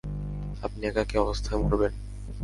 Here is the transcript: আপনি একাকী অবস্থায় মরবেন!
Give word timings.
আপনি 0.63 0.81
একাকী 0.87 1.15
অবস্থায় 1.17 1.59
মরবেন! 1.61 1.93